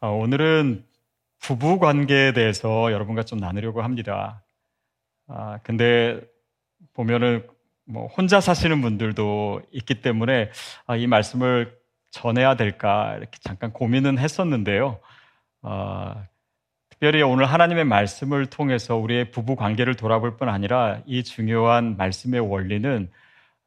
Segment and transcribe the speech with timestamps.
[0.00, 0.84] 어, 오늘은
[1.40, 4.44] 부부 관계에 대해서 여러분과 좀 나누려고 합니다.
[5.26, 6.20] 아, 근데
[6.94, 7.44] 보면은
[7.84, 10.50] 뭐 혼자 사시는 분들도 있기 때문에
[10.86, 11.76] 아, 이 말씀을
[12.12, 15.00] 전해야 될까 이렇게 잠깐 고민은 했었는데요.
[15.62, 16.26] 아,
[16.90, 23.10] 특별히 오늘 하나님의 말씀을 통해서 우리의 부부 관계를 돌아볼 뿐 아니라 이 중요한 말씀의 원리는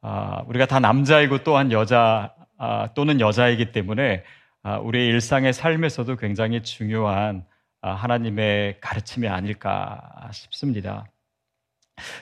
[0.02, 6.62] 아, 우리가 다 남자이고 또한 여자 아, 또는 여자이기 때문에 아, 우리의 일상의 삶에서도 굉장히
[6.62, 7.46] 중요한
[7.82, 11.06] 아, 하나님의 가르침이 아닐까 싶습니다.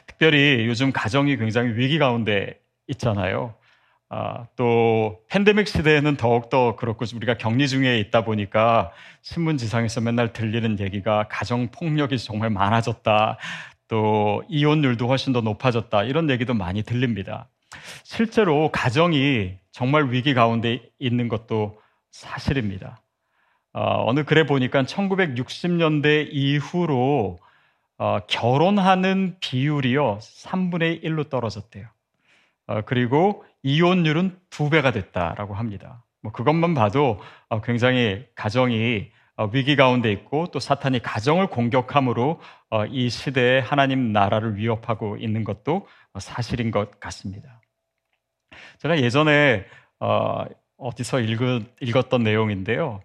[0.08, 3.56] 특별히 요즘 가정이 굉장히 위기 가운데 있잖아요.
[4.08, 11.28] 아, 또 팬데믹 시대에는 더욱더 그렇고 우리가 격리 중에 있다 보니까 신문지상에서 맨날 들리는 얘기가
[11.30, 13.38] 가정 폭력이 정말 많아졌다.
[13.90, 16.04] 또 이혼율도 훨씬 더 높아졌다.
[16.04, 17.50] 이런 얘기도 많이 들립니다.
[18.04, 21.80] 실제로 가정이 정말 위기 가운데 있는 것도
[22.12, 23.02] 사실입니다.
[23.74, 27.38] 어, 느 글에 보니까 1960년대 이후로
[27.98, 31.88] 어, 결혼하는 비율이요 3분의 1로 떨어졌대요.
[32.68, 36.04] 어, 그리고 이혼율은 두 배가 됐다라고 합니다.
[36.22, 42.86] 뭐 그것만 봐도 어, 굉장히 가정이 어, 위기 가운데 있고 또 사탄이 가정을 공격함으로 어,
[42.86, 45.88] 이 시대에 하나님 나라를 위협하고 있는 것도
[46.20, 47.62] 사실인 것 같습니다.
[48.80, 49.66] 제가 예전에
[50.80, 53.02] 어디서 읽은, 읽었 던 내용인데요.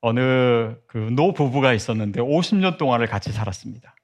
[0.00, 3.94] 어느 그 노 부부가 있었는데 50년 동안을 같이 살았습니다.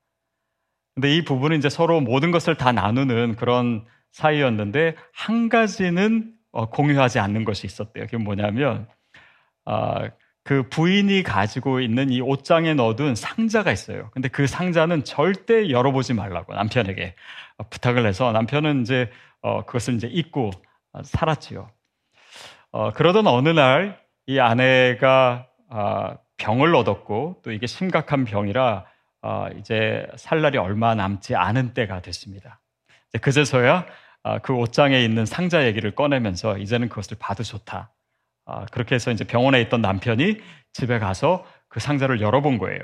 [0.94, 7.18] 근데 이 부부는 이제 서로 모든 것을 다 나누는 그런 사이였는데 한 가지는 어, 공유하지
[7.18, 8.04] 않는 것이 있었대요.
[8.04, 8.86] 그게 뭐냐면
[9.64, 10.10] 아,
[10.44, 14.10] 그 부인이 가지고 있는 이 옷장에 넣어둔 상자가 있어요.
[14.12, 17.14] 근데 그 상자는 절대 열어보지 말라고 남편에게
[17.70, 20.50] 부탁을 해서 남편은 이제 어, 그것을 이제 잊고
[21.04, 21.70] 살았지요.
[22.72, 28.84] 어, 그러던 어느 날 이 아내가 어, 병을 얻었고 또 이게 심각한 병이라
[29.22, 32.60] 어, 이제 살 날이 얼마 남지 않은 때가 됐습니다.
[33.20, 33.86] 그제서야
[34.22, 37.92] 어, 그 옷장에 있는 상자 얘기를 꺼내면서 이제는 그것을 봐도 좋다.
[38.44, 40.40] 어, 그렇게 해서 이제 병원에 있던 남편이
[40.72, 42.80] 집에 가서 그 상자를 열어본 거예요.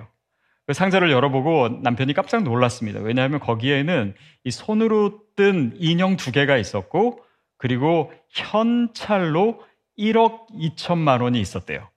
[0.66, 3.00] 그 상자를 열어보고 남편이 깜짝 놀랐습니다.
[3.00, 7.24] 왜냐하면 거기에는 이 손으로 뜬 인형 두 개가 있었고
[7.56, 9.62] 그리고 현찰로
[9.98, 11.88] 1억 2천만 원이 있었대요.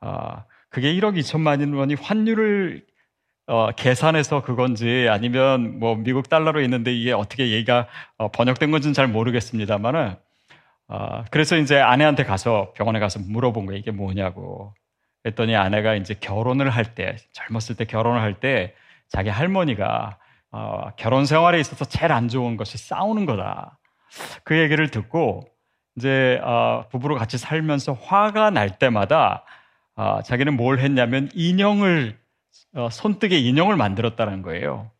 [0.00, 2.86] 아, 그게 1억 2천만 원이 환율을
[3.46, 9.08] 어, 계산해서 그건지 아니면 뭐 미국 달러로 있는데 이게 어떻게 얘기가 어, 번역된 건지는 잘
[9.08, 10.14] 모르겠습니다만은
[10.88, 13.78] 어, 그래서 이제 아내한테 가서 병원에 가서 물어본 거예요.
[13.78, 14.74] 이게 뭐냐고.
[15.22, 18.74] 그랬더니 아내가 이제 결혼을 할 때, 젊었을 때 결혼을 할 때
[19.08, 20.18] 자기 할머니가
[20.52, 23.78] 어, 결혼 생활에 있어서 제일 안 좋은 것이 싸우는 거다.
[24.44, 25.48] 그 얘기를 듣고
[25.96, 29.44] 이제 어, 부부로 같이 살면서 화가 날 때마다
[29.96, 32.18] 어, 자기는 뭘 했냐면 인형을
[32.74, 34.90] 어, 손뜨개 인형을 만들었다는 거예요.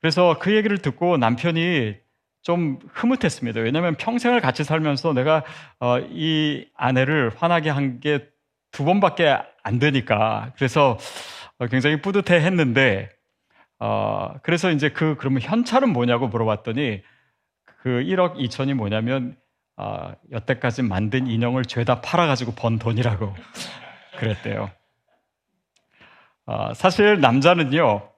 [0.00, 1.96] 그래서 그 얘기를 듣고 남편이
[2.42, 3.60] 좀 흐뭇했습니다.
[3.60, 5.44] 왜냐하면 평생을 같이 살면서 내가
[5.80, 8.38] 어, 이 아내를 화나게 한 게
[8.70, 10.98] 두 번밖에 안 되니까 그래서
[11.58, 13.08] 어, 굉장히 뿌듯해 했는데
[13.78, 17.02] 어, 그래서 이제 그 그러면 현찰은 뭐냐고 물어봤더니
[17.64, 19.36] 그 1억 2천이 뭐냐면
[19.80, 23.32] 어, 여태까지 만든 인형을 죄다 팔아가지고 번 돈이라고
[24.18, 24.70] 그랬대요.
[26.46, 28.10] 어, 사실 남자는요,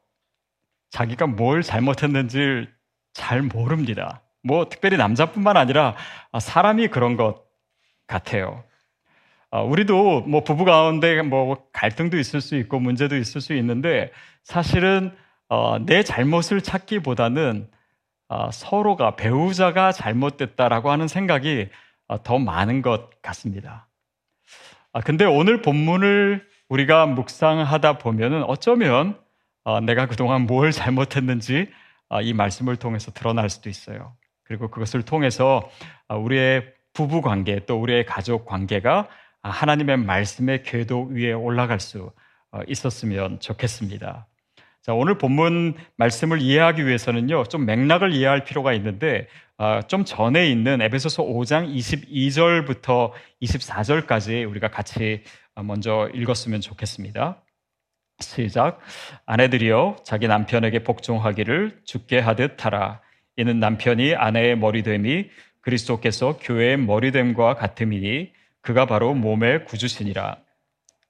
[0.91, 2.67] 자기가 뭘 잘못했는지
[3.13, 4.23] 잘 모릅니다.
[4.43, 5.97] 뭐 특별히 남자뿐만 아니라
[6.41, 7.45] 사람이 그런 것
[8.07, 8.65] 같아요.
[9.51, 14.13] 어, 우리도 뭐 부부 가운데 뭐 갈등도 있을 수 있고 문제도 있을 수 있는데
[14.45, 15.15] 사실은
[15.51, 17.80] 어, 내 잘못을 찾기보다는 어,
[18.53, 21.69] 서로가 배우자가 잘못됐다라고 하는 생각이
[22.07, 23.89] 어, 더 많은 것 같습니다.
[24.93, 29.19] 아, 근데 오늘 본문을 우리가 묵상하다 보면은 어쩌면
[29.65, 31.69] 어, 내가 그동안 뭘 잘못했는지
[32.23, 34.17] 이 말씀을 통해서 드러날 수도 있어요.
[34.43, 35.71] 그리고 그것을 통해서
[36.09, 39.07] 우리의 부부 관계 또 우리의 가족 관계가
[39.43, 42.11] 하나님의 말씀의 궤도 위에 올라갈 수
[42.67, 44.27] 있었으면 좋겠습니다.
[44.83, 49.29] 자, 오늘 본문 말씀을 이해하기 위해서는요, 좀 맥락을 이해할 필요가 있는데,
[49.59, 53.11] 어, 좀 전에 있는 에베소서 5장 22절부터
[53.43, 55.23] 24절까지 우리가 같이
[55.55, 57.43] 먼저 읽었으면 좋겠습니다.
[58.21, 58.81] 시작.
[59.27, 63.03] 아내들이여 자기 남편에게 복종하기를 죽게 하듯 하라.
[63.37, 65.29] 이는 남편이 아내의 머리됨이
[65.61, 68.33] 그리스도께서 교회의 머리됨과 같음이니
[68.63, 70.39] 그가 바로 몸의 구주시니라.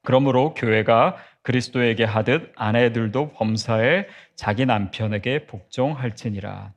[0.03, 6.73] 그러므로 교회가 그리스도에게 하듯 아내들도 범사에 자기 남편에게 복종할지니라.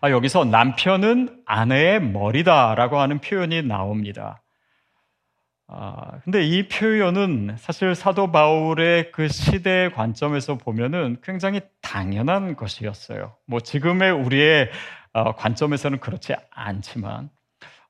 [0.00, 4.42] 아, 여기서 남편은 아내의 머리다라고 하는 표현이 나옵니다.
[5.68, 13.36] 아, 근데 이 표현은 사실 사도 바울의 그 시대의 관점에서 보면은 굉장히 당연한 것이었어요.
[13.46, 14.70] 뭐 지금의 우리의
[15.12, 17.30] 어, 관점에서는 그렇지 않지만,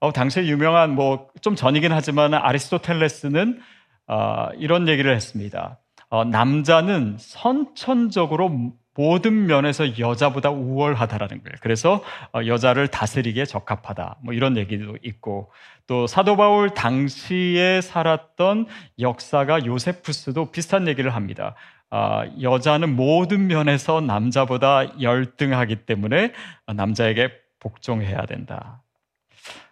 [0.01, 3.61] 어, 당시에 유명한 뭐 좀 전이긴 하지만 아리스토텔레스는
[4.07, 5.79] 어, 이런 얘기를 했습니다.
[6.09, 11.55] 어, 남자는 선천적으로 모든 면에서 여자보다 우월하다라는 거예요.
[11.61, 14.19] 그래서 어, 여자를 다스리기에 적합하다.
[14.23, 15.53] 뭐 이런 얘기도 있고
[15.87, 18.67] 또 사도 바울 당시에 살았던
[18.99, 21.55] 역사가 요세푸스도 비슷한 얘기를 합니다.
[21.91, 26.33] 아, 여자는 모든 면에서 남자보다 열등하기 때문에
[26.67, 27.31] 남자에게
[27.61, 28.83] 복종해야 된다.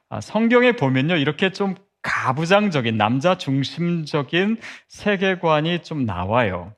[0.08, 1.74] 아, 성경에 보면요, 이렇게 좀
[2.04, 6.72] 가부장적인 남자 중심적인 세계관이 좀 나와요.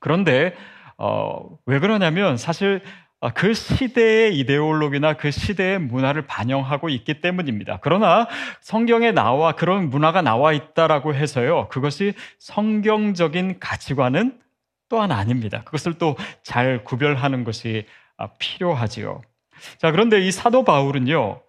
[0.00, 0.54] 그런데
[0.96, 2.80] 어, 왜 그러냐면 사실
[3.20, 7.80] 어, 그 시대의 이데올로기나 그 시대의 문화를 반영하고 있기 때문입니다.
[7.82, 8.28] 그러나
[8.60, 11.68] 성경에 나와 그런 문화가 나와 있다라고 해서요.
[11.68, 14.38] 그것이 성경적인 가치관은
[14.88, 15.62] 또한 아닙니다.
[15.64, 17.86] 그것을 또 잘 구별하는 것이
[18.16, 19.20] 아, 필요하지요.
[19.78, 21.42] 자, 그런데 이 사도 바울은요.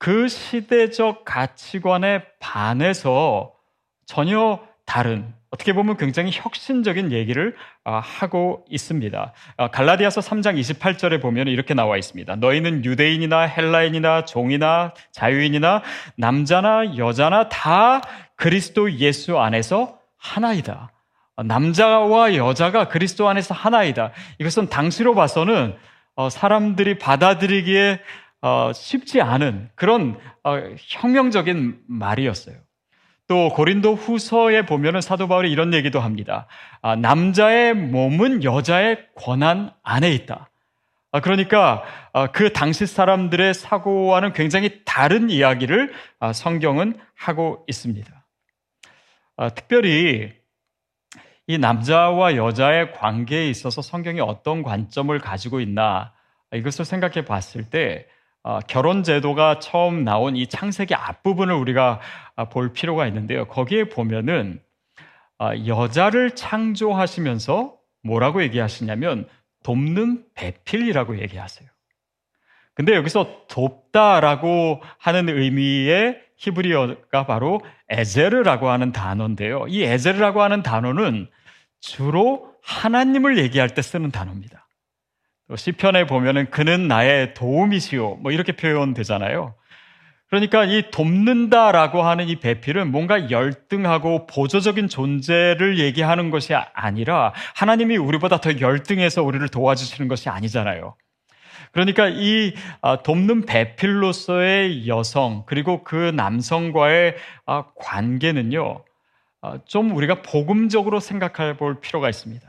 [0.00, 3.52] 그 시대적 가치관에 반해서
[4.06, 7.54] 전혀 다른 어떻게 보면 굉장히 혁신적인 얘기를
[7.84, 9.32] 아, 하고 있습니다.
[9.58, 12.34] 아, 갈라디아서 3장 28절에 보면 이렇게 나와 있습니다.
[12.36, 15.82] 너희는 유대인이나 헬라인이나 종이나 자유인이나
[16.16, 18.00] 남자나 여자나 다
[18.36, 20.92] 그리스도 예수 안에서 하나이다.
[21.36, 24.12] 아, 남자와 여자가 그리스도 안에서 하나이다.
[24.38, 25.76] 이것은 당시로 봐서는
[26.14, 28.00] 어, 사람들이 받아들이기에
[28.42, 32.56] 어, 쉽지 않은 그런 어, 혁명적인 말이었어요.
[33.26, 36.46] 또 고린도 후서에 보면은 사도 바울이 이런 얘기도 합니다.
[36.82, 40.50] 아, 남자의 몸은 여자의 권한 안에 있다.
[41.12, 48.26] 아, 그러니까 아, 그 당시 사람들의 사고와는 굉장히 다른 이야기를 아, 성경은 하고 있습니다.
[49.36, 50.32] 아, 특별히
[51.46, 56.12] 이 남자와 여자의 관계에 있어서 성경이 어떤 관점을 가지고 있나
[56.52, 58.19] 이것을 생각해 봤을 때 어,
[58.66, 62.00] 결혼 제도가 처음 나온 이 창세기 앞부분을 우리가
[62.36, 63.46] 아, 볼 필요가 있는데요.
[63.46, 64.60] 거기에 보면은
[65.38, 69.28] 어, 여자를 창조하시면서 뭐라고 얘기하시냐면
[69.62, 71.68] 돕는 배필이라고 얘기하세요.
[72.74, 77.60] 근데 여기서 돕다라고 하는 의미의 히브리어가 바로
[77.90, 79.66] 에제르라고 하는 단어인데요.
[79.68, 81.28] 이 에제르라고 하는 단어는
[81.80, 84.59] 주로 하나님을 얘기할 때 쓰는 단어입니다.
[85.56, 88.16] 시편에 보면은 그는 나의 도움이시오.
[88.16, 89.54] 뭐 이렇게 표현되잖아요.
[90.30, 98.40] 그러니까 이 돕는다라고 하는 이 배필은 뭔가 열등하고 보조적인 존재를 얘기하는 것이 아니라 하나님이 우리보다
[98.40, 100.94] 더 열등해서 우리를 도와주시는 것이 아니잖아요.
[101.72, 108.84] 그러니까 이 아, 돕는 배필로서의 여성 그리고 그 남성과의 아, 관계는요
[109.42, 112.48] 아, 좀 우리가 복음적으로 생각해 볼 필요가 있습니다.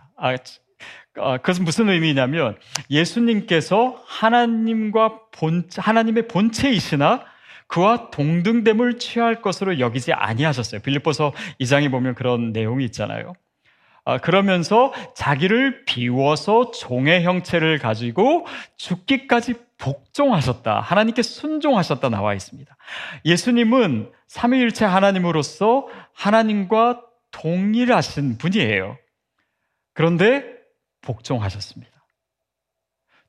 [1.18, 2.58] 어, 그것은 무슨 의미냐면
[2.90, 7.25] 예수님께서 하나님과 본 하나님의 본체이시나
[7.68, 10.81] 그와 동등됨을 취할 것으로 여기지 아니하셨어요.
[10.81, 13.34] 빌립보서 2장에 보면 그런 내용이 있잖아요.
[14.04, 18.46] 아, 그러면서 자기를 비워서 종의 형체를 가지고
[18.78, 20.80] 죽기까지 복종하셨다.
[20.80, 22.76] 하나님께 순종하셨다 나와 있습니다.
[23.26, 28.97] 예수님은 삼위일체 하나님으로서 하나님과 동일하신 분이에요.
[29.94, 30.60] 그런데
[31.02, 31.92] 복종하셨습니다.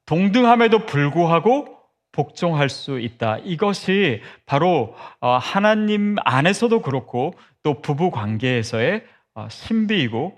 [0.07, 1.79] 동등함에도 불구하고
[2.12, 3.38] 복종할 수 있다.
[3.38, 10.37] 이것이 바로 어, 하나님 안에서도 그렇고 또 부부 관계에서의 어, 신비이고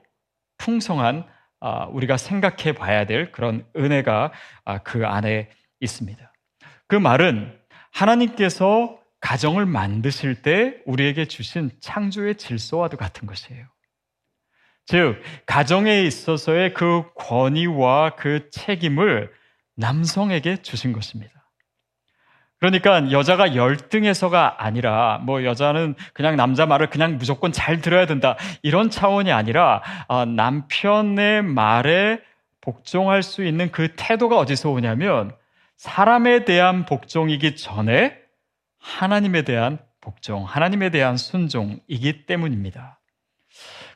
[0.59, 1.27] 풍성한
[1.61, 4.33] 어, 우리가 생각해 봐야 될 그런 은혜가
[4.85, 5.51] 그 안에
[5.81, 6.33] 있습니다.
[6.87, 7.59] 그 말은
[7.91, 13.67] 하나님께서 가정을 만드실 때 우리에게 주신 창조의 질서와도 같은 것이에요.
[14.87, 19.33] 즉, 가정에 있어서의 그 권위와 그 책임을
[19.77, 21.33] 남성에게 주신 것입니다.
[22.61, 28.89] 그러니까 여자가 열등해서가 아니라 뭐 여자는 그냥 남자 말을 그냥 무조건 잘 들어야 된다 이런
[28.89, 32.21] 차원이 아니라 아, 남편의 말에
[32.63, 35.37] 복종할 수 있는 그 태도가 어디서 오냐면
[35.77, 38.17] 사람에 대한 복종이기 전에
[38.79, 42.94] 하나님에 대한 복종, 하나님에 대한 순종이기 때문입니다.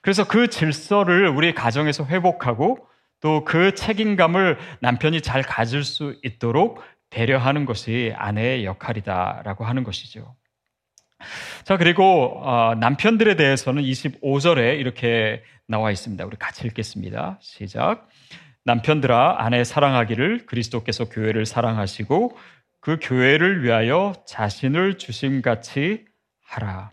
[0.02, 2.88] 그래서 그 질서를 우리 가정에서 회복하고
[3.20, 10.36] 또 그 책임감을 남편이 잘 가질 수 있도록 배려하는 것이 아내의 역할이다라고 하는 것이죠.
[11.64, 16.24] 자, 그리고 어, 남편들에 대해서는 25절에 이렇게 나와 있습니다.
[16.24, 17.38] 우리 같이 읽겠습니다.
[17.40, 18.08] 시작.
[18.64, 22.36] 남편들아 아내 사랑하기를 그리스도께서 교회를 사랑하시고
[22.80, 26.04] 그 교회를 위하여 자신을 주심같이
[26.44, 26.92] 하라.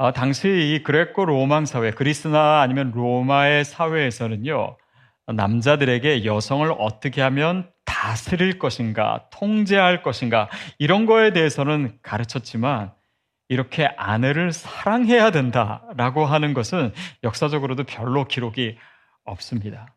[0.00, 4.78] 어, 당시 이 그레코 로망 사회, 그리스나 아니면 로마의 사회에서는요,
[5.26, 12.94] 남자들에게 여성을 어떻게 하면 다스릴 것인가, 통제할 것인가, 이런 거에 대해서는 가르쳤지만,
[13.50, 18.78] 이렇게 아내를 사랑해야 된다라고 하는 것은 역사적으로도 별로 기록이
[19.24, 19.94] 없습니다.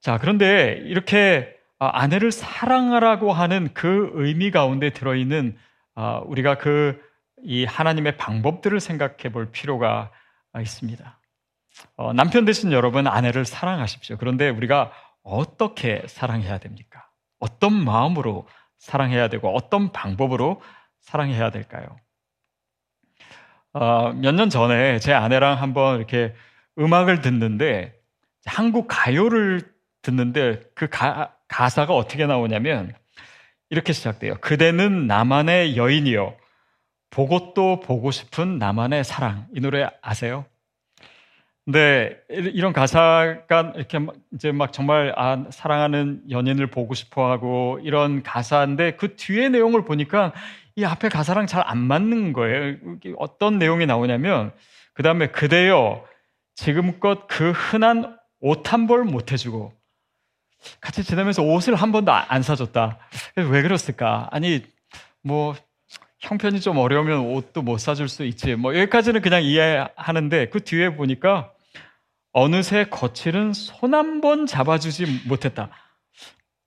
[0.00, 5.56] 자, 그런데 이렇게 아내를 사랑하라고 하는 그 의미 가운데 들어있는
[5.94, 7.00] 아, 우리가 그
[7.44, 10.10] 이 하나님의 방법들을 생각해 볼 필요가
[10.58, 11.18] 있습니다.
[11.96, 14.16] 어, 남편 되신 여러분 아내를 사랑하십시오.
[14.18, 14.92] 그런데 우리가
[15.22, 17.06] 어떻게 사랑해야 됩니까?
[17.38, 18.46] 어떤 마음으로
[18.78, 20.60] 사랑해야 되고 어떤 방법으로
[21.00, 21.96] 사랑해야 될까요?
[23.72, 26.34] 어, 몇 년 전에 제 아내랑 한번 이렇게
[26.78, 27.94] 음악을 듣는데
[28.44, 29.62] 한국 가요를
[30.02, 32.92] 듣는데 그 가, 가사가 어떻게 나오냐면
[33.68, 34.34] 이렇게 시작돼요.
[34.40, 36.34] 그대는 나만의 여인이요.
[37.10, 39.46] 보고 또 보고 싶은 나만의 사랑.
[39.54, 40.44] 이 노래 아세요?
[41.64, 43.98] 근데 이런 가사가 이렇게
[44.32, 50.32] 이제 막 정말 아, 사랑하는 연인을 보고 싶어 하고 이런 가사인데 그 뒤에 내용을 보니까
[50.76, 52.76] 이 앞에 가사랑 잘 안 맞는 거예요.
[53.18, 54.52] 어떤 내용이 나오냐면
[54.94, 56.04] 그 다음에 그대여
[56.54, 59.72] 지금껏 그 흔한 옷 한 벌 못 해주고
[60.80, 62.98] 같이 지내면서 옷을 한 번도 안 사줬다.
[63.36, 64.28] 왜 그랬을까?
[64.32, 64.62] 아니
[65.22, 65.54] 뭐
[66.20, 68.54] 형편이 좀 어려우면 옷도 못 사줄 수 있지.
[68.54, 71.52] 뭐 여기까지는 그냥 이해하는데 그 뒤에 보니까
[72.32, 75.70] 어느새 거칠은 손 한 번 잡아주지 못했다.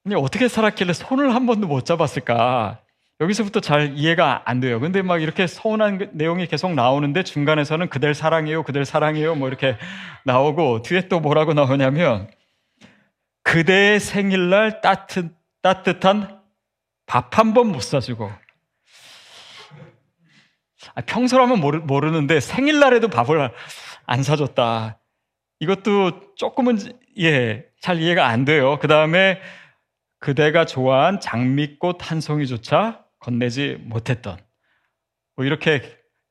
[0.06, 2.80] 아니 어떻게 살았길래 손을 한 번도 못 잡았을까?
[3.22, 4.80] 여기서부터 잘 이해가 안 돼요.
[4.80, 9.78] 근데 막 이렇게 서운한 그 내용이 계속 나오는데 중간에서는 그댈 사랑해요, 그댈 사랑해요, 뭐 이렇게
[10.26, 12.28] 나오고 뒤에 또 뭐라고 나오냐면
[13.44, 15.32] 그대의 생일날 따뜻,
[15.62, 16.42] 따뜻한
[17.06, 18.40] 밥 한 번 못 사주고 아,
[21.06, 23.52] 평소라면 모르, 모르 는데 생일날에도 밥을
[24.06, 25.00] 안 사줬다.
[25.60, 26.80] 이것도 조금은
[27.20, 28.78] 예, 잘 이해가 안 돼요.
[28.80, 29.40] 그 다음에
[30.20, 34.38] 그대가 좋아한 장미꽃 한 송이조차 건네지 못했던
[35.36, 35.82] 뭐 이렇게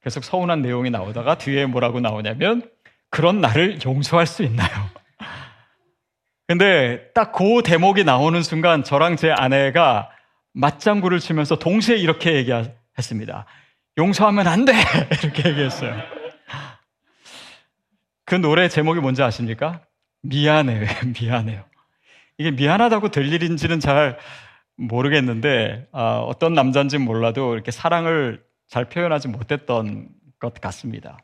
[0.03, 2.69] 계속 서운한 내용이 나오다가 뒤에 뭐라고 나오냐면
[3.11, 4.69] 그런 나를 용서할 수 있나요?
[6.49, 10.11] 근데 딱 그 대목이 나오는 순간 저랑 제 아내가
[10.55, 13.47] 맞장구를 치면서 동시에 이렇게 얘기했습니다.
[13.99, 14.73] 용서하면 안 돼!
[15.23, 15.95] 이렇게 얘기했어요.
[18.25, 19.83] 그 노래 제목이 뭔지 아십니까?
[20.23, 20.87] 미안해요.
[21.21, 21.65] 미안해요.
[22.39, 24.19] 이게 미안하다고 될 일인지는 잘
[24.77, 30.09] 모르겠는데 어, 어떤 남자인지는 몰라도 이렇게 사랑을 잘 표현하지 못했던
[30.41, 31.19] 것 같습니다.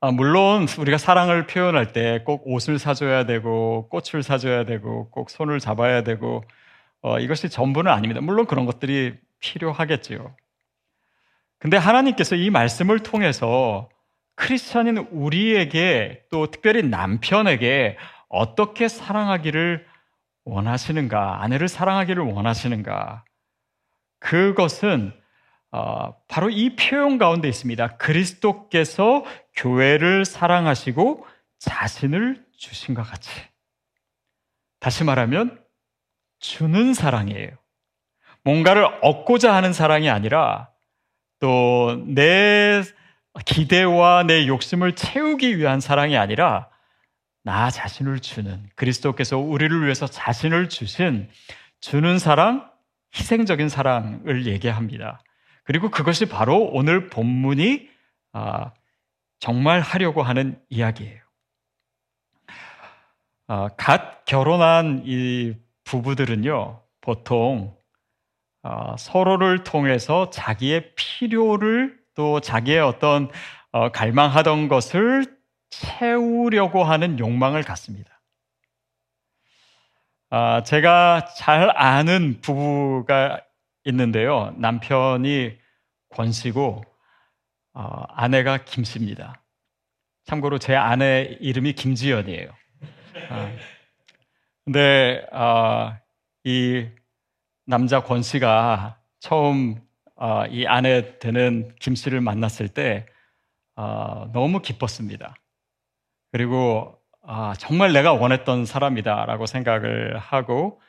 [0.00, 5.58] 아, 물론 우리가 사랑을 표현할 때 꼭 옷을 사줘야 되고 꽃을 사줘야 되고 꼭 손을
[5.58, 6.44] 잡아야 되고
[7.02, 8.20] 어, 이것이 전부는 아닙니다.
[8.20, 10.36] 물론 그런 것들이 필요하겠지요.
[11.58, 13.88] 근데 하나님께서 이 말씀을 통해서
[14.34, 17.96] 크리스천인 우리에게 또 특별히 남편에게
[18.28, 19.86] 어떻게 사랑하기를
[20.44, 23.24] 원하시는가, 아내를 사랑하기를 원하시는가.
[24.20, 25.12] 그것은
[25.72, 27.96] 어, 바로 이 표현 가운데 있습니다.
[27.96, 31.26] 그리스도께서 교회를 사랑하시고
[31.58, 33.30] 자신을 주신 것 같이.
[34.78, 35.62] 다시 말하면
[36.38, 37.50] 주는 사랑이에요.
[38.44, 40.70] 뭔가를 얻고자 하는 사랑이 아니라
[41.40, 42.82] 또 내
[43.44, 46.70] 기대와 내 욕심을 채우기 위한 사랑이 아니라
[47.42, 51.28] 나 자신을 주는 그리스도께서 우리를 위해서 자신을 주신
[51.80, 52.70] 주는 사랑,
[53.14, 55.20] 희생적인 사랑을 얘기합니다.
[55.64, 57.88] 그리고 그것이 바로 오늘 본문이
[58.32, 58.72] 아,
[59.38, 61.20] 정말 하려고 하는 이야기예요.
[63.48, 67.76] 아, 갓 결혼한 이 부부들은요, 보통
[68.68, 73.30] 아, 서로를 통해서 자기의 필요를 또 자기의 어떤
[73.70, 75.24] 어, 갈망하던 것을
[75.70, 78.20] 채우려고 하는 욕망을 갖습니다.
[80.30, 83.40] 아, 제가 잘 아는 부부가
[83.84, 84.52] 있는데요.
[84.56, 85.56] 남편이
[86.10, 86.82] 권씨고
[87.74, 89.44] 어, 아내가 김씨입니다.
[90.24, 92.50] 참고로 제 아내 이름이 김지연이에요.
[93.30, 93.52] 아,
[94.64, 95.96] 근데 어,
[96.42, 96.88] 이
[97.66, 99.80] 남자 권 씨가 처음
[100.14, 103.06] 어, 이 아내 되는 김 씨를 만났을 때
[103.74, 105.34] 어, 너무 기뻤습니다.
[106.32, 110.80] 그리고 아, 정말 내가 원했던 사람이다라고 생각을 하고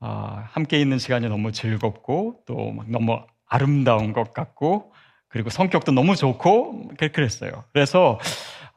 [0.00, 4.92] 아, 함께 있는 시간이 너무 즐겁고 또 너무 아름다운 것 같고
[5.28, 7.64] 그리고 성격도 너무 좋고 그랬어요.
[7.72, 8.18] 그래서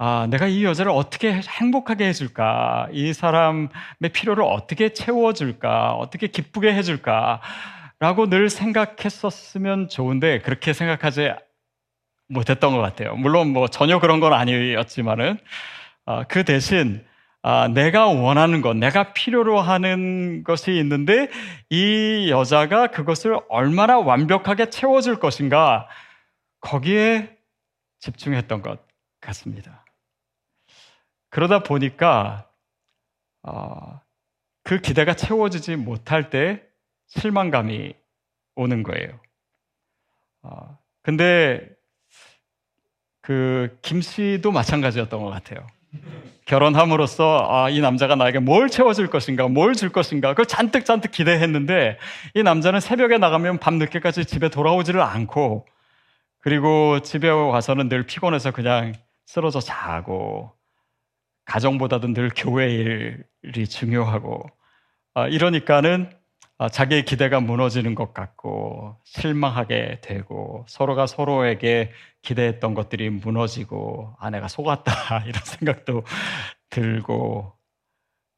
[0.04, 2.88] 아, 내가 이 여자를 어떻게 행복하게 해줄까?
[2.92, 3.70] 이 사람의
[4.12, 5.94] 필요를 어떻게 채워줄까?
[5.94, 7.40] 어떻게 기쁘게 해줄까?
[8.00, 11.34] 라고 늘 생각했었으면 좋은데 그렇게 생각하지
[12.30, 13.16] 못했던 것 같아요.
[13.16, 15.38] 물론 뭐 전혀 그런 건 아니었지만은
[16.08, 17.06] 아, 그 대신
[17.44, 21.30] 아, 내가 원하는 것, 내가 필요로 하는 것이 있는데
[21.70, 25.88] 이 여자가 그것을 얼마나 완벽하게 채워줄 것인가
[26.60, 27.38] 거기에
[28.00, 28.80] 집중했던 것
[29.20, 29.81] 같습니다.
[31.32, 32.48] 그러다 보니까
[33.42, 34.00] 어,
[34.64, 36.62] 그 기대가 채워지지 못할 때
[37.08, 37.96] 실망감이
[38.56, 39.20] 오는 거예요.
[40.44, 41.68] 어, 근데
[43.22, 45.66] 그 김 씨도 마찬가지였던 것 같아요.
[46.46, 51.98] 결혼함으로써 아, 이 남자가 나에게 뭘 채워줄 것인가, 뭘 줄 것인가, 그걸 잔뜩 잔뜩 기대했는데
[52.36, 55.66] 이 남자는 새벽에 나가면 밤 늦게까지 집에 돌아오지를 않고
[56.40, 58.94] 그리고 집에 와서는 늘 피곤해서 그냥
[59.26, 60.54] 쓰러져 자고
[61.52, 62.72] 가정보다도 늘 교회
[63.44, 64.50] 일이 중요하고
[65.14, 66.10] 아, 이러니까는
[66.58, 71.92] 아, 자기의 기대가 무너지는 것 같고 실망하게 되고 서로가 서로에게
[72.22, 76.04] 기대했던 것들이 무너지고 아 내가 속았다 이런 생각도
[76.70, 77.52] 들고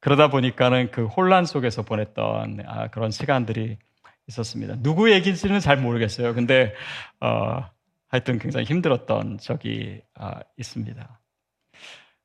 [0.00, 3.78] 그러다 보니까는 그 혼란 속에서 보냈던 아, 그런 시간들이
[4.26, 4.74] 있었습니다.
[4.82, 6.34] 누구 얘기인지는 잘 모르겠어요.
[6.34, 6.74] 근데
[7.20, 7.64] 어,
[8.08, 11.20] 하여튼 굉장히 힘들었던 적이 아, 있습니다.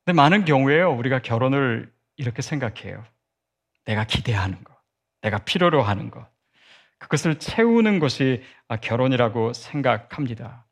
[0.10, 3.06] 근데 많은 경우에요 우리가 결혼을 이렇게 생각해요.
[3.86, 4.76] 내가 기대하는 것.
[5.22, 6.28] 내가 필요로 하는 것.
[6.98, 8.42] 그것을 채우는 것이
[8.82, 10.66] 결혼이라고 생각합니다.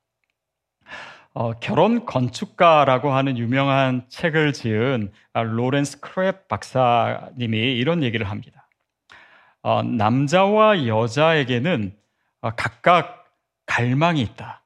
[1.36, 8.68] 어, 결혼 건축가라고 하는 유명한 책을 지은 로렌스 크랩 박사님이 이런 얘기를 합니다.
[9.62, 11.96] 어, 남자와 여자에게는
[12.42, 13.32] 어, 각각
[13.68, 14.64] 갈망이 있다.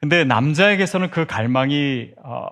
[0.00, 2.48] 근데 남자에게서는 그 갈망이 어,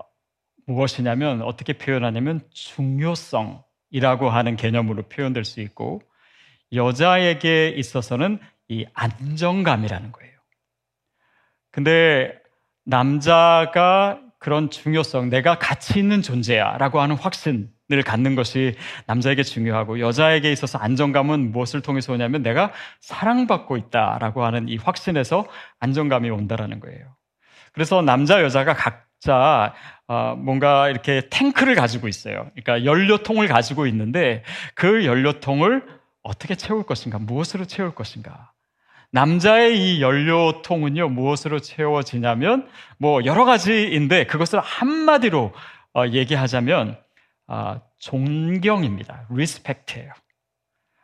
[0.67, 6.03] 무엇이냐면 어떻게 표현하냐면 중요성, 이라고 하는 개념으로 표현될 수 있고
[6.73, 10.33] 여자에게 있어서는 이 안정감이라는 거예요.
[11.71, 12.35] 근데
[12.85, 18.77] 남자가 그런 중요성, 내가 가치 있는 존재야 라고 하는 확신을 갖는 것이
[19.07, 25.47] 남자에게 중요하고 여자에게 있어서 안정감은 무엇을 통해서 오냐면 내가 사랑받고 있다라고 하는 이 확신에서
[25.79, 27.17] 안정감이 온다라는 거예요.
[27.73, 29.75] 그래서 남자, 여자가 각자
[30.09, 32.51] 어, 뭔가 이렇게 탱크를 가지고 있어요.
[32.55, 34.43] 그러니까 연료통을 가지고 있는데
[34.75, 35.83] 그 연료통을
[36.23, 38.53] 어떻게 채울 것인가, 무엇으로 채울 것인가.
[39.13, 45.55] 남자의 이 연료통은요, 무엇으로 채워지냐면, 뭐, 여러 가지인데, 그것을 한마디로
[45.95, 46.99] 어, 얘기하자면,
[47.47, 49.27] 어, 존경입니다.
[49.31, 50.13] respect예요.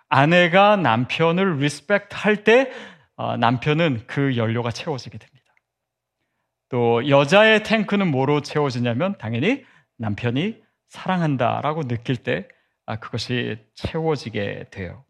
[0.09, 2.71] 아내가 남편을 respect 할 때,
[3.17, 5.32] 어, 남편은 그 연료가 채워지게 됩니다.
[6.73, 9.63] 또 여자의 탱크는 뭐로 채워지냐면 당연히
[9.99, 10.57] 남편이
[10.89, 12.49] 사랑한다라고 느낄 때
[12.87, 15.05] 아, 그것이 채워지게 돼요.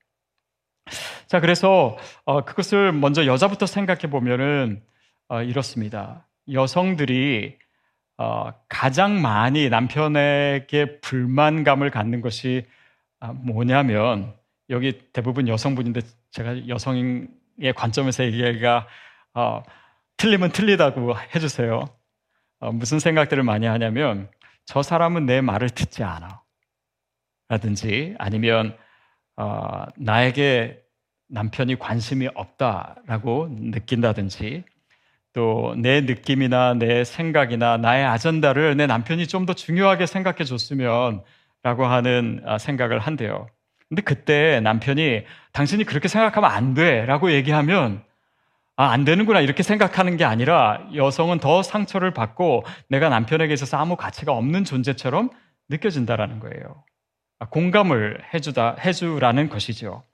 [1.29, 4.83] 자, 그래서 어, 그것을 먼저 여자부터 생각해 보면은
[5.29, 6.27] 어, 이렇습니다.
[6.51, 7.57] 여성들이
[8.19, 12.67] 어, 가장 많이 남편에게 불만감을 갖는 것이
[13.21, 14.35] 아, 뭐냐면
[14.69, 16.01] 여기 대부분 여성분인데
[16.33, 17.29] 제가 여성의
[17.77, 18.89] 관점에서 얘기가
[20.23, 21.85] 틀리면 틀리다고 해주세요.
[22.61, 24.29] 어, 무슨 생각들을 많이 하냐면
[24.65, 26.43] 저 사람은 내 말을 듣지 않아.
[27.49, 28.77] 라든지 아니면
[29.37, 30.81] 어, 나에게
[31.29, 34.63] 남편이 관심이 없다라고 느낀다든지
[35.33, 41.25] 또 내 느낌이나 내 생각이나 나의 아전다를 내 남편이 좀 더 중요하게 생각해 줬으면
[41.65, 43.49] 라고 하는 아, 생각을 한대요.
[43.89, 48.05] 근데 그때 남편이 당신이 그렇게 생각하면 안 돼 라고 얘기하면
[48.77, 53.97] 아, 안 되는구나 이렇게 생각하는 게 아니라 여성은 더 상처를 받고 내가 남편에게 있어서 아무
[53.97, 55.31] 가치가 없는 존재처럼
[55.69, 56.85] 느껴진다라는 거예요.
[57.39, 60.05] 아, 공감을 해주다, 해주라는 것이죠.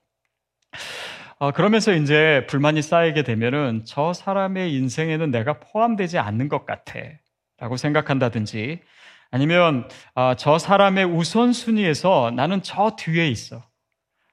[1.39, 6.99] 어, 그러면서 이제 불만이 쌓이게 되면은 저 사람의 인생에는 내가 포함되지 않는 것 같아.
[7.59, 8.81] 라고 생각한다든지
[9.31, 13.65] 아니면 어, 저 사람의 우선순위에서 나는 저 뒤에 있어.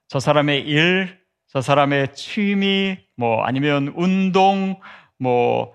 [0.08, 1.20] 저 사람의 일,
[1.56, 4.78] 저 사람의 취미, 뭐 아니면 운동,
[5.18, 5.74] 뭐,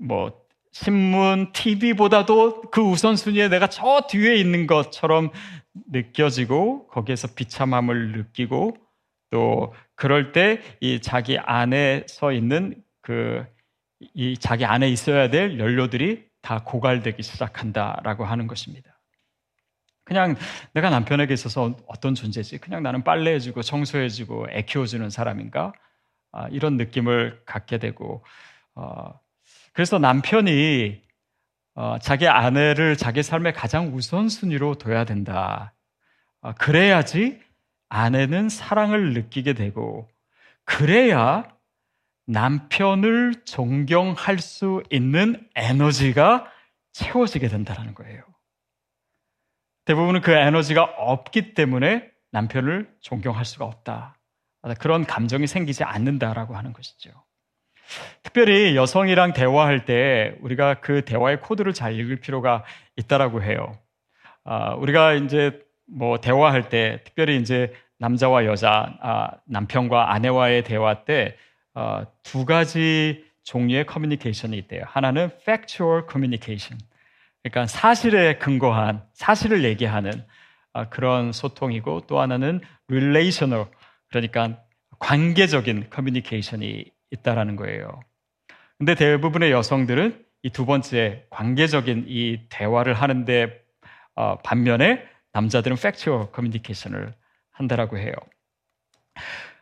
[0.00, 0.32] 뭐,
[0.72, 5.30] 신문, TV보다도 그 우선순위에 내가 저 뒤에 있는 것처럼
[5.92, 8.76] 느껴지고 거기에서 비참함을 느끼고
[9.30, 13.44] 또 그럴 때 이 자기 안에 서 있는 그
[14.14, 18.89] 이 자기 안에 있어야 될 연료들이 다 고갈되기 시작한다라고 하는 것입니다.
[20.10, 20.34] 그냥
[20.72, 22.58] 내가 남편에게 있어서 어떤 존재지?
[22.58, 25.72] 그냥 나는 빨래해주고 청소해주고 애 키워주는 사람인가?
[26.32, 28.24] 아, 이런 느낌을 갖게 되고
[28.74, 29.20] 어,
[29.72, 31.00] 그래서 남편이
[31.76, 35.74] 어, 자기 아내를 자기 삶의 가장 우선순위로 둬야 된다.
[36.40, 37.40] 어, 그래야지
[37.88, 40.08] 아내는 사랑을 느끼게 되고
[40.64, 41.46] 그래야
[42.26, 46.50] 남편을 존경할 수 있는 에너지가
[46.90, 48.29] 채워지게 된다는 거예요.
[49.90, 54.14] 대부분은 그 에너지가 없기 때문에 남편을 존경할 수가 없다.
[54.78, 57.10] 그런 감정이 생기지 않는다라고 하는 것이죠.
[58.22, 62.62] 특별히 여성이랑 대화할 때 우리가 그 대화의 코드를 잘 읽을 필요가
[62.94, 63.76] 있다라고 해요.
[64.44, 71.32] 아, 우리가 이제 뭐 대화할 때 특별히 이제 남자와 여자, 아, 남편과 아내와의 대화 때두
[71.74, 74.84] 어, 가지 종류의 커뮤니케이션이 있대요.
[74.86, 76.78] 하나는 factual communication.
[77.42, 80.12] 그러니까 사실에 근거한 사실을 얘기하는
[80.72, 83.66] 아, 그런 소통이고 또 하나는 relational
[84.08, 84.62] 그러니까
[84.98, 88.00] 관계적인 커뮤니케이션이 있다라는 거예요.
[88.78, 93.62] 근데 대부분의 여성들은 이 두 번째 관계적인 이 대화를 하는데
[94.14, 97.12] 어, 반면에 남자들은 factual communication을
[97.50, 98.12] 한다라고 해요.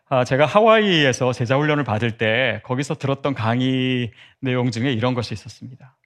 [0.08, 5.97] 아, 제가 하와이에서 제자 훈련을 받을 때 거기서 들었던 강의 내용 중에 이런 것이 있었습니다.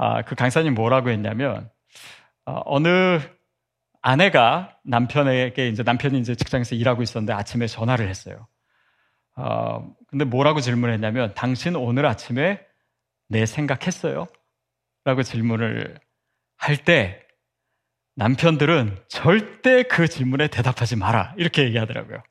[0.00, 1.68] 아, 그 강사님 뭐라고 했냐면
[2.46, 3.20] 어, 어느
[4.00, 8.46] 아내가 남편에게 이제 남편이 이제 직장에서 일하고 있었는데 아침에 전화를 했어요.
[9.36, 12.60] 어, 근데 뭐라고 질문했냐면 당신 오늘 아침에
[13.28, 14.28] 내 생각했어요?
[15.04, 15.98] 라고 질문을
[16.56, 17.20] 할 때
[18.14, 21.34] 남편들은 절대 그 질문에 대답하지 마라.
[21.36, 22.22] 이렇게 얘기하더라고요.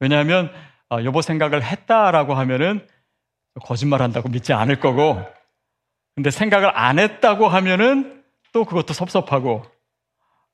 [0.00, 0.50] 왜냐하면
[0.90, 2.86] 어, 여보 생각을 했다라고 하면은
[3.62, 5.22] 거짓말 한다고 믿지 않을 거고
[6.14, 8.22] 근데 생각을 안 했다고 하면은
[8.52, 9.64] 또 그것도 섭섭하고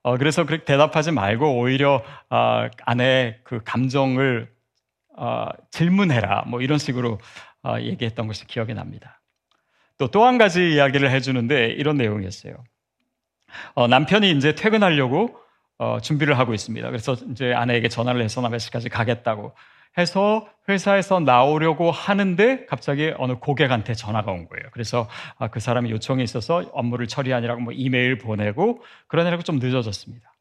[0.03, 4.51] 어, 그래서 그렇게 대답하지 말고 오히려 어, 아내의 그 감정을
[5.17, 6.45] 어, 질문해라.
[6.47, 7.19] 뭐 이런 식으로
[7.65, 9.21] 어, 얘기했던 것이 기억이 납니다.
[9.99, 12.55] 또 또 한 가지 이야기를 해주는데 이런 내용이었어요.
[13.75, 15.37] 어, 남편이 이제 퇴근하려고
[15.79, 16.87] 어, 준비를 하고 있습니다.
[16.89, 19.53] 그래서 이제 아내에게 전화를 해서 나 몇 시까지 가겠다고
[19.99, 24.69] 해서 회사에서 나오려고 하는데 갑자기 어느 고객한테 전화가 온 거예요.
[24.73, 25.09] 그래서
[25.39, 30.33] 아, 그 사람이 요청이 있어서 업무를 처리하느라고 뭐 이메일 보내고 그러느라고 좀 늦어졌습니다.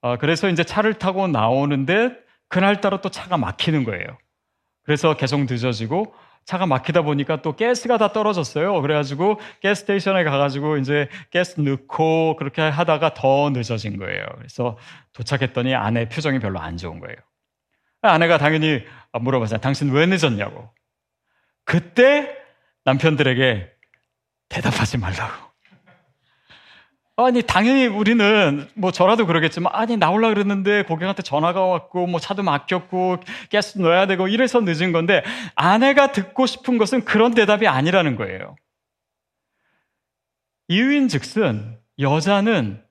[0.00, 2.16] 어, 그래서 이제 차를 타고 나오는데
[2.48, 4.06] 그날따라 또 차가 막히는 거예요.
[4.82, 6.14] 그래서 계속 늦어지고
[6.44, 8.80] 차가 막히다 보니까 또 가스가 다 떨어졌어요.
[8.80, 14.24] 그래가지고 가스 스테이션에 가가지고 이제 가스 넣고 그렇게 하다가 더 늦어진 거예요.
[14.36, 14.78] 그래서
[15.12, 17.16] 도착했더니 아내 표정이 별로 안 좋은 거예요.
[18.02, 19.60] 아내가 당연히 물어봤어요.
[19.60, 20.70] 당신 왜 늦었냐고.
[21.64, 22.36] 그때
[22.84, 23.70] 남편들에게
[24.48, 25.48] 대답하지 말라고.
[27.20, 33.16] 아니 당연히 우리는 뭐 저라도 그러겠지만 아니 나올라 그랬는데 고객한테 전화가 왔고 뭐 차도 막혔고
[33.50, 35.24] 가스 넣어야 되고 이래서 늦은 건데
[35.56, 38.54] 아내가 듣고 싶은 것은 그런 대답이 아니라는 거예요.
[40.68, 42.84] 이유인 즉슨 여자는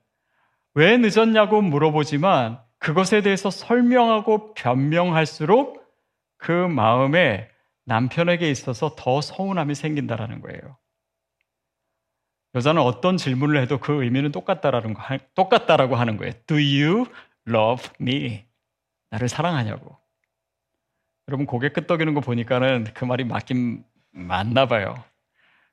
[0.74, 5.84] 왜 늦었냐고 물어보지만 그것에 대해서 설명하고 변명할수록
[6.36, 7.48] 그 마음에
[7.84, 10.78] 남편에게 있어서 더 서운함이 생긴다라는 거예요.
[12.54, 15.02] 여자는 어떤 질문을 해도 그 의미는 똑같다라는 거,
[15.34, 16.32] 똑같다라고 하는 거예요.
[16.46, 17.06] Do you
[17.46, 18.44] love me?
[19.10, 19.96] 나를 사랑하냐고.
[21.28, 24.94] 여러분 고개 끄덕이는 거 보니까는 그 말이 맞긴 맞나 봐요.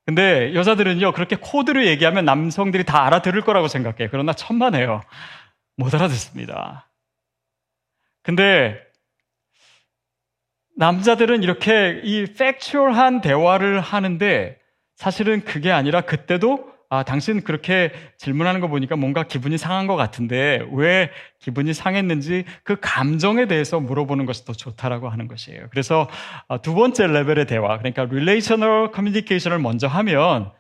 [0.06, 4.10] 근데 여자들은요 그렇게 코드를 얘기하면 남성들이 다 알아들을 거라고 생각해요.
[4.12, 5.02] 그러나 천만에요.
[5.78, 6.90] 못 알아듣습니다.
[8.26, 8.82] 근데
[10.76, 14.58] 남자들은 이렇게 이 팩츄얼한 대화를 하는데
[14.96, 20.66] 사실은 그게 아니라 그때도 아, 당신 그렇게 질문하는 거 보니까 뭔가 기분이 상한 것 같은데
[20.72, 25.68] 왜 기분이 상했는지 그 감정에 대해서 물어보는 것이 더 좋다라고 하는 것이에요.
[25.70, 26.10] 그래서
[26.48, 30.52] 아, 두 번째 레벨의 대화, 그러니까 relational communication을 먼저 하면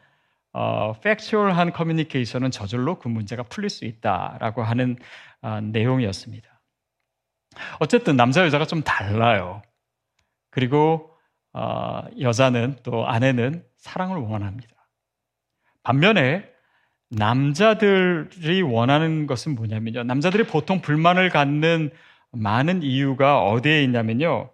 [0.53, 4.97] 어, factual한 communication은 저절로 그 문제가 풀릴 수 있다라고 하는
[5.41, 6.54] 어, 내용이었습니다.
[7.79, 9.61] 어쨌든 남자 여자가 좀 달라요.
[10.49, 11.11] 그리고
[11.53, 14.73] 어, 여자는 또 아내는 사랑을 원합니다.
[15.83, 16.49] 반면에
[17.09, 20.03] 남자들이 원하는 것은 뭐냐면요.
[20.03, 21.91] 남자들이 보통 불만을 갖는
[22.31, 24.49] 많은 이유가 어디에 있냐면요.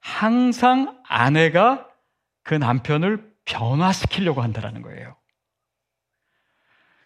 [0.00, 1.88] 항상 아내가
[2.42, 5.16] 그 남편을 변화시키려고 한다는 거예요.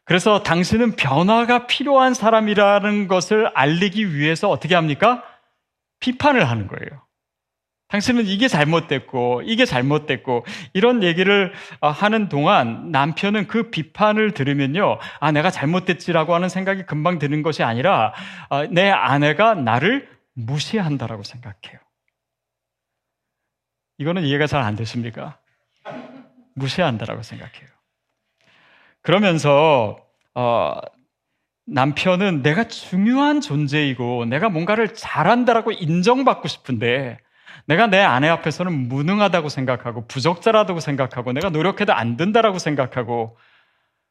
[0.04, 5.22] 그래서 당신은 변화가 필요한 사람이라는 것을 알리기 위해서 어떻게 합니까?
[6.00, 7.04] 비판을 하는 거예요.
[7.88, 15.32] 당신은 이게 잘못됐고, 이게 잘못됐고, 이런 얘기를 어, 하는 동안 남편은 그 비판을 들으면요, 아,
[15.32, 18.12] 내가 잘못됐지라고 하는 생각이 금방 드는 것이 아니라,
[18.50, 21.80] 어, 내 아내가 나를 무시한다라고 생각해요.
[23.96, 25.38] 이거는 이해가 잘 안 되십니까?
[26.54, 27.68] 무시한다라고 생각해요.
[29.00, 29.96] 그러면서,
[30.34, 30.74] 어,
[31.70, 37.18] 남편은 내가 중요한 존재이고, 내가 뭔가를 잘한다라고 인정받고 싶은데,
[37.66, 43.37] 내가 내 아내 앞에서는 무능하다고 생각하고 부적절하다고 생각하고 내가 노력해도 안 된다라고 생각하고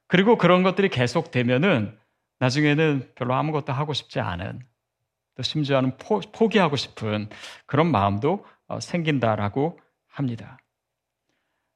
[0.08, 1.98] 그리고 그런 것들이 계속되면은
[2.40, 4.62] 나중에는 별로 아무것도 하고 싶지 않은
[5.36, 7.30] 또 심지어는 포, 포기하고 싶은
[7.66, 10.60] 그런 마음도 어, 생긴다라고 합니다.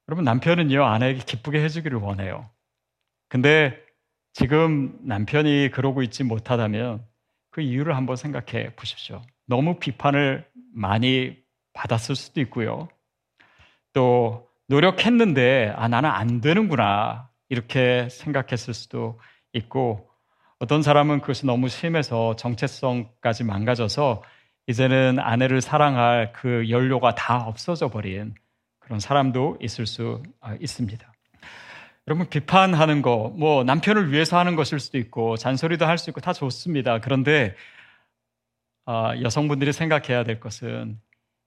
[0.08, 2.48] 여러분 남편은요 아내에게 기쁘게 해주기를 원해요.
[3.28, 3.76] 근데
[4.32, 7.04] 지금 남편이 그러고 있지 못하다면
[7.50, 9.22] 그 이유를 한번 생각해 보십시오.
[9.46, 11.36] 너무 비판을 많이
[11.74, 12.88] 받았을 수도 있고요.
[13.92, 19.20] 또 노력했는데 아 나는 안 되는구나 이렇게 생각했을 수도
[19.52, 20.08] 있고
[20.58, 24.22] 어떤 사람은 그것이 너무 심해서 정체성까지 망가져서
[24.66, 28.34] 이제는 아내를 사랑할 그 연료가 다 없어져 버린
[28.78, 31.11] 그런 사람도 있을 수 아, 있습니다.
[32.08, 36.32] 여러분 비판하는 거, 뭐 남편을 위해서 하는 것일 수도 있고 잔소리도 할 수 있고 다
[36.32, 36.98] 좋습니다.
[37.00, 37.54] 그런데
[38.86, 41.00] 어, 여성분들이 생각해야 될 것은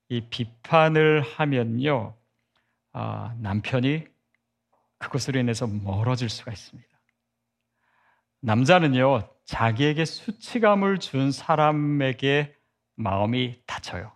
[0.07, 2.15] 이 비판을 하면요
[2.93, 4.05] 어, 남편이
[4.99, 6.89] 그것으로 인해서 멀어질 수가 있습니다.
[8.39, 12.55] 남자는요 자기에게 수치감을 준 사람에게
[12.95, 14.13] 마음이 다쳐요.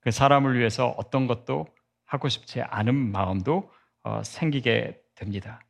[0.00, 1.66] 그 사람을 위해서 어떤 것도
[2.04, 3.70] 하고 싶지 않은 마음도
[4.02, 5.60] 어, 생기게 됩니다.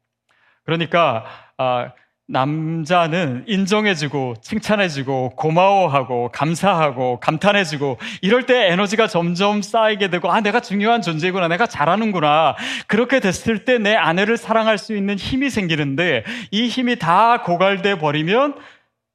[0.65, 1.25] 그러니까
[1.57, 1.91] 어,
[2.29, 11.03] 남자는 인정해주고 칭찬해주고 고마워하고 감사하고 감탄해주고 이럴 때 에너지가 점점 쌓이게 되고 아 내가 중요한
[11.03, 12.57] 존재구나 내가 잘하는구나
[12.89, 18.59] 그렇게 됐을 때 내 아내를 사랑할 수 있는 힘이 생기는데 이 힘이 다 고갈돼 버리면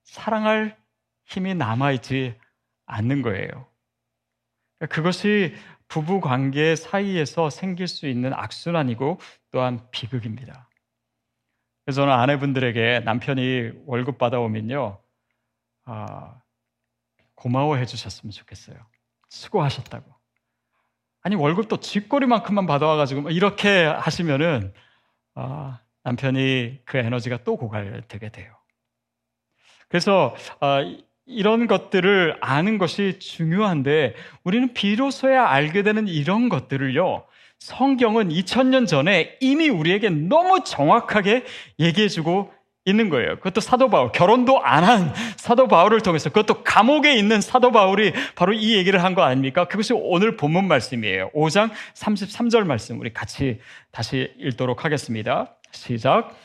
[0.06, 0.78] 사랑할
[1.26, 2.36] 힘이 남아있지
[2.86, 3.71] 않는 거예요.
[4.90, 5.54] 그것이
[5.88, 9.20] 부부 관계 사이에서 생길 수 있는 악순환이고
[9.52, 10.70] 또한 비극입니다.
[11.86, 15.02] 그래서 저는 아내분들에게 남편이 월급 받아오면요,
[15.86, 16.42] 아,
[17.36, 18.78] 고마워해 주셨으면 좋겠어요.
[19.30, 20.14] 수고하셨다고.
[21.24, 24.74] 아니, 월급도 쥐꼬리만큼만 받아와가지고 이렇게 하시면은,
[25.36, 28.56] 아, 남편이 그 에너지가 또 고갈되게 돼요.
[29.90, 30.80] 그래서, 아,
[31.32, 37.24] 이런 것들을 아는 것이 중요한데 우리는 비로소야 알게 되는 이런 것들을요.
[37.60, 41.44] 성경은 2000년 전에 이미 우리에게 너무 정확하게
[41.80, 42.52] 얘기해주고
[42.86, 43.36] 있는 거예요.
[43.36, 48.54] 그것도 사도 바울, 결혼도 안 한 사도 바울을 통해서 그것도 감옥에 있는 사도 바울이 바로
[48.54, 49.66] 이 얘기를 한 거 아닙니까?
[49.68, 51.30] 그것이 오늘 본문 말씀이에요.
[51.36, 53.60] 5장 33절 말씀 우리 같이
[53.92, 55.56] 다시 읽도록 하겠습니다.
[55.72, 56.36] 시작.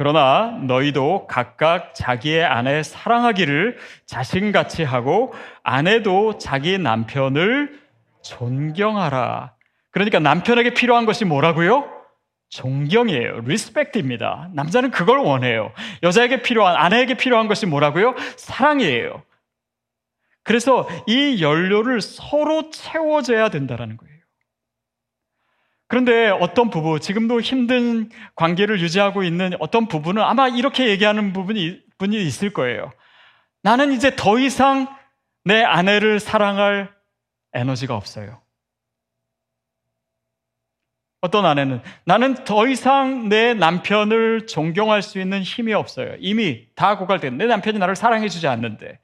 [0.00, 7.78] 그러나 너희도 각각 자기의 아내 사랑하기를 자신같이 하고 아내도 자기 남편을
[8.22, 9.52] 존경하라.
[9.90, 11.86] 그러니까 남편에게 필요한 것이 뭐라고요?
[12.48, 13.40] 존경이에요.
[13.40, 14.48] 리스펙트입니다.
[14.54, 15.70] 남자는 그걸 원해요.
[16.02, 18.14] 여자에게 필요한, 아내에게 필요한 것이 뭐라고요?
[18.36, 19.22] 사랑이에요.
[20.44, 24.19] 그래서 이 연료를 서로 채워줘야 된다는 거예요.
[25.90, 32.16] 그런데 어떤 부부, 지금도 힘든 관계를 유지하고 있는 어떤 부부는 아마 이렇게 얘기하는 부분이, 분이
[32.26, 32.92] 있을 거예요.
[33.64, 34.86] 나는 이제 더 이상
[35.42, 36.94] 내 아내를 사랑할
[37.54, 38.40] 에너지가 없어요.
[41.22, 46.14] 어떤 아내는 나는 더 이상 내 남편을 존경할 수 있는 힘이 없어요.
[46.20, 49.00] 이미 다 고갈된 내 남편이 나를 사랑해주지 않는데.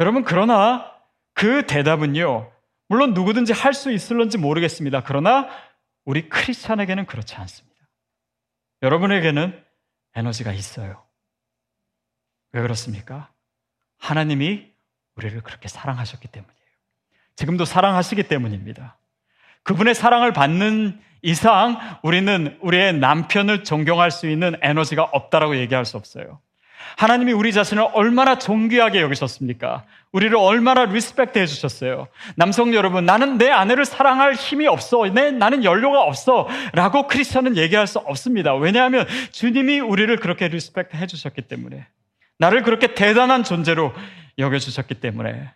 [0.00, 0.92] 여러분, 그러나
[1.32, 2.50] 그 대답은요,
[2.88, 5.02] 물론 누구든지 할 수 있을런지 모르겠습니다.
[5.04, 5.48] 그러나
[6.04, 7.74] 우리 크리스찬에게는 그렇지 않습니다.
[8.82, 9.64] 여러분에게는
[10.14, 11.02] 에너지가 있어요.
[12.52, 13.32] 왜 그렇습니까?
[13.98, 14.70] 하나님이
[15.16, 16.54] 우리를 그렇게 사랑하셨기 때문이에요.
[17.36, 18.98] 지금도 사랑하시기 때문입니다.
[19.62, 26.40] 그분의 사랑을 받는 이상 우리는 우리의 남편을 존경할 수 있는 에너지가 없다라고 얘기할 수 없어요.
[26.96, 29.84] 하나님이 우리 자신을 얼마나 존귀하게 여기셨습니까?
[30.12, 32.06] 우리를 얼마나 respect 해주셨어요.
[32.36, 35.04] 남성 여러분, 나는 내 아내를 사랑할 힘이 없어.
[35.06, 36.48] 내, 나는 연료가 없어.
[36.72, 38.54] 라고 크리스천은 얘기할 수 없습니다.
[38.54, 41.86] 왜냐하면 주님이 우리를 그렇게 respect 해주셨기 때문에.
[42.38, 43.92] 나를 그렇게 대단한 존재로
[44.38, 45.52] 여겨주셨기 때문에.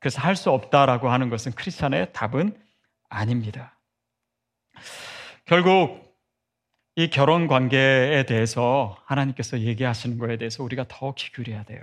[0.00, 2.56] 그래서 할 수 없다라고 하는 것은 크리스천의 답은
[3.08, 3.78] 아닙니다.
[5.44, 6.11] 결국
[6.94, 11.80] 이 결혼 관계에 대해서 하나님께서 얘기하시는 거에 대해서 우리가 더 기울여야 돼요.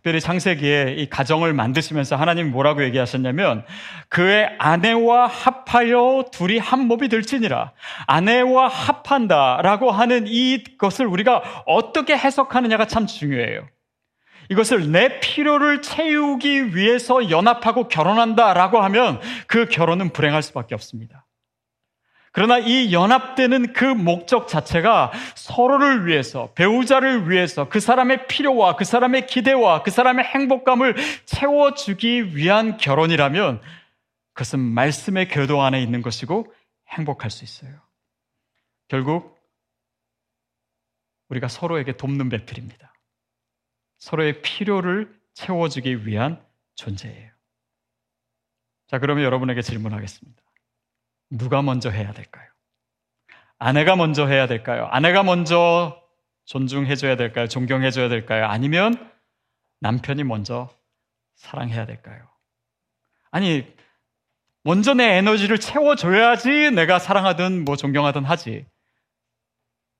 [0.00, 3.66] 특별히 창세기에 이 가정을 만드시면서 하나님이 뭐라고 얘기하셨냐면
[4.08, 7.72] 그의 아내와 합하여 둘이 한 몸이 될지니라
[8.06, 13.68] 아내와 합한다라고 하는 이것을 우리가 어떻게 해석하느냐가 참 중요해요.
[14.48, 21.19] 이것을 내 필요를 채우기 위해서 연합하고 결혼한다라고 하면 그 결혼은 불행할 수밖에 없습니다.
[22.32, 29.26] 그러나 이 연합되는 그 목적 자체가 서로를 위해서, 배우자를 위해서 그 사람의 필요와 그 사람의
[29.26, 33.60] 기대와 그 사람의 행복감을 채워주기 위한 결혼이라면
[34.32, 36.52] 그것은 말씀의 교도 안에 있는 것이고
[36.88, 37.80] 행복할 수 있어요.
[38.86, 39.38] 결국
[41.30, 42.92] 우리가 서로에게 돕는 배필입니다.
[43.98, 47.30] 서로의 필요를 채워주기 위한 존재예요.
[48.86, 50.42] 자, 그러면 여러분에게 질문하겠습니다.
[51.30, 52.48] 누가 먼저 해야 될까요?
[53.58, 54.88] 아내가 먼저 해야 될까요?
[54.90, 56.02] 아내가 먼저
[56.46, 57.46] 존중해줘야 될까요?
[57.46, 58.46] 존경해줘야 될까요?
[58.46, 59.10] 아니면
[59.80, 60.68] 남편이 먼저
[61.36, 62.28] 사랑해야 될까요?
[63.30, 63.66] 아니,
[64.62, 68.66] 먼저 내 에너지를 채워줘야지 내가 사랑하든 뭐 존경하든 하지.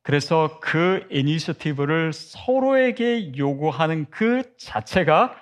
[0.02, 5.36] 그래서 그 이니셔티브를 서로에게 요구하는 그 자체가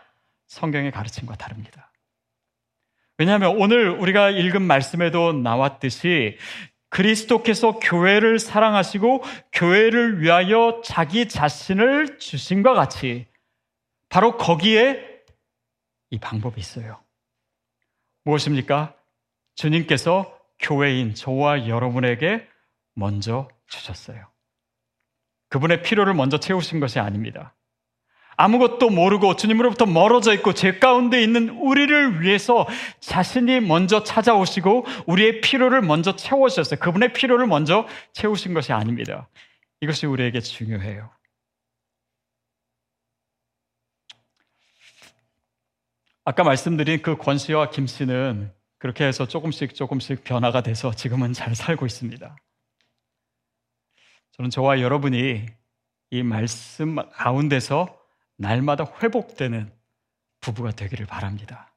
[0.46, 1.87] 성경의 가르침과 다릅니다.
[3.18, 6.38] 왜냐하면 오늘 우리가 읽은 말씀에도 나왔듯이
[6.90, 13.26] 그리스도께서 교회를 사랑하시고 교회를 위하여 자기 자신을 주신과 같이
[14.08, 15.04] 바로 거기에
[16.10, 17.00] 이 방법이 있어요.
[18.24, 18.94] 무엇입니까?
[19.56, 22.48] 주님께서 교회인 저와 여러분에게
[22.94, 24.26] 먼저 주셨어요.
[25.50, 27.54] 그분의 필요를 먼저 채우신 것이 아닙니다.
[28.38, 32.68] 아무것도 모르고 주님으로부터 멀어져 있고 죄 가운데 있는 우리를 위해서
[33.00, 36.78] 자신이 먼저 찾아오시고 우리의 필요를 먼저 채워주셨어요.
[36.78, 39.28] 그분의 필요를 먼저 채우신 것이 아닙니다.
[39.80, 41.10] 이것이 우리에게 중요해요.
[46.24, 51.56] 아까 말씀드린 그 권 씨와 김 씨는 그렇게 해서 조금씩 조금씩 변화가 돼서 지금은 잘
[51.56, 52.36] 살고 있습니다.
[54.32, 55.46] 저는 저와 여러분이
[56.10, 57.97] 이 말씀 가운데서
[58.38, 59.70] 날마다 회복되는
[60.40, 61.74] 부부가 되기를 바랍니다.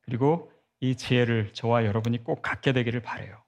[0.00, 0.50] 그리고
[0.80, 3.42] 이 지혜를 저와 여러분이 꼭 갖게 되기를 바래요.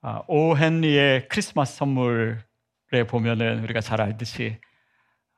[0.00, 4.58] 아, 오 헨리의 크리스마스 선물에 보면은 우리가 잘 알듯이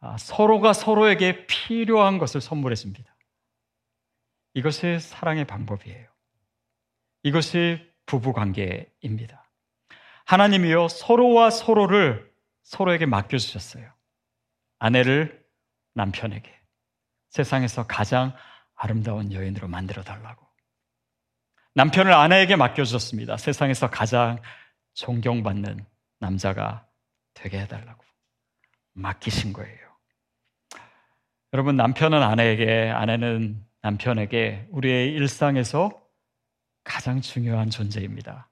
[0.00, 3.14] 아, 서로가 서로에게 필요한 것을 선물해 줍니다.
[4.54, 6.08] 이것이 사랑의 방법이에요.
[7.24, 9.50] 이것이 부부 관계입니다.
[10.26, 13.92] 하나님이요 서로와 서로를 서로에게 맡겨 주셨어요.
[14.78, 15.41] 아내를
[15.94, 16.50] 남편에게
[17.30, 18.34] 세상에서 가장
[18.74, 20.46] 아름다운 여인으로 만들어 달라고.
[21.74, 23.36] 남편을 아내에게 맡겨 주셨습니다.
[23.36, 24.40] 세상에서 가장
[24.94, 25.86] 존경받는
[26.18, 26.86] 남자가
[27.34, 28.04] 되게 해 달라고.
[28.94, 29.78] 맡기신 거예요.
[31.54, 35.90] 여러분 남편은 아내에게 아내는 남편에게 우리의 일상에서
[36.84, 38.48] 가장 중요한 존재입니다.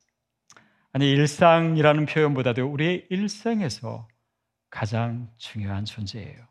[0.93, 4.09] 아니, 일상이라는 표현보다도 우리의 일생에서
[4.71, 6.51] 가장 중요한 존재예요.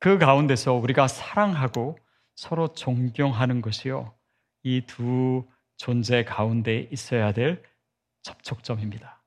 [0.00, 1.98] 그 가운데서 우리가 사랑하고
[2.36, 4.14] 서로 존경하는 것이요.
[4.64, 7.62] 이 두 존재 가운데 있어야 될
[8.22, 9.22] 접촉점입니다.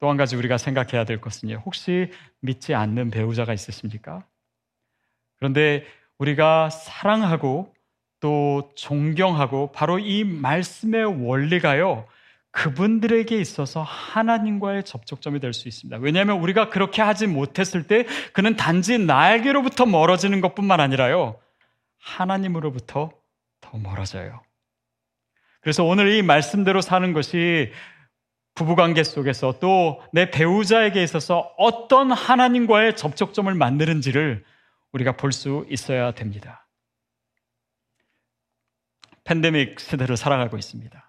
[0.00, 1.62] 또 한 가지 우리가 생각해야 될 것은요.
[1.66, 4.26] 혹시 믿지 않는 배우자가 있으십니까?
[5.36, 5.84] 그런데
[6.18, 7.74] 우리가 사랑하고
[8.20, 12.06] 또 존경하고 바로 이 말씀의 원리가요.
[12.52, 15.98] 그분들에게 있어서 하나님과의 접촉점이 될 수 있습니다.
[15.98, 21.38] 왜냐하면 우리가 그렇게 하지 못했을 때 그는 단지 나에게로부터 멀어지는 것뿐만 아니라요.
[21.98, 23.10] 하나님으로부터
[23.60, 24.42] 더 멀어져요.
[25.60, 27.70] 그래서 오늘 이 말씀대로 사는 것이
[28.54, 34.44] 부부관계 속에서 또 내 배우자에게 있어서 어떤 하나님과의 접촉점을 만드는지를
[34.92, 36.66] 우리가 볼 수 있어야 됩니다.
[39.24, 41.06] 팬데믹 시대를 살아가고 있습니다.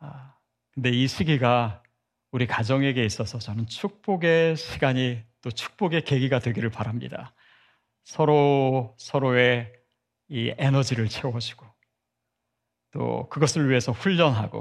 [0.00, 0.34] 아,
[0.72, 1.82] 근데 이 시기가
[2.30, 7.34] 우리 가정에게 있어서 저는 축복의 시간이 또 축복의 계기가 되기를 바랍니다.
[8.04, 9.72] 서로 서로의
[10.28, 11.66] 이 에너지를 채워주고
[12.92, 14.60] 또 그것을 위해서 훈련하고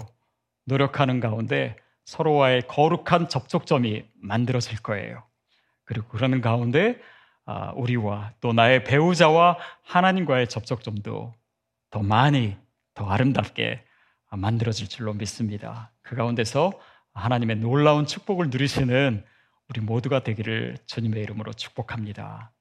[0.65, 1.75] 노력하는 가운데
[2.05, 5.23] 서로와의 거룩한 접촉점이 만들어질 거예요.
[5.85, 6.99] 그리고 그러는 가운데
[7.45, 11.33] 아, 우리와 또 나의 배우자와 하나님과의 접촉점도
[11.91, 12.57] 더 많이
[12.93, 13.83] 더 아름답게
[14.37, 15.91] 만들어질 줄로 믿습니다.
[16.01, 16.71] 그 가운데서
[17.13, 19.23] 하나님의 놀라운 축복을 누리시는
[19.69, 22.51] 우리 모두가 되기를 주님의 이름으로 축복합니다.